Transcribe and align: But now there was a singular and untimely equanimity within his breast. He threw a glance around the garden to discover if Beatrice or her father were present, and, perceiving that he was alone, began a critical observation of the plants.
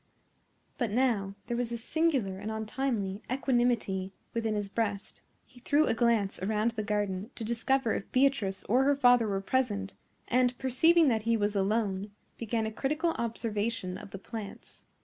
But 0.79 0.89
now 0.89 1.35
there 1.45 1.55
was 1.55 1.71
a 1.71 1.77
singular 1.77 2.39
and 2.39 2.49
untimely 2.49 3.21
equanimity 3.31 4.11
within 4.33 4.55
his 4.55 4.67
breast. 4.67 5.21
He 5.45 5.59
threw 5.59 5.85
a 5.85 5.93
glance 5.93 6.41
around 6.41 6.71
the 6.71 6.81
garden 6.81 7.29
to 7.35 7.43
discover 7.43 7.93
if 7.93 8.11
Beatrice 8.11 8.63
or 8.63 8.83
her 8.85 8.95
father 8.95 9.27
were 9.27 9.41
present, 9.41 9.93
and, 10.27 10.57
perceiving 10.57 11.07
that 11.09 11.21
he 11.29 11.37
was 11.37 11.55
alone, 11.55 12.09
began 12.39 12.65
a 12.65 12.71
critical 12.71 13.11
observation 13.19 13.95
of 13.99 14.09
the 14.09 14.17
plants. 14.17 14.85